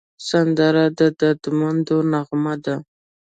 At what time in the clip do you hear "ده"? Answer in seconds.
2.63-2.75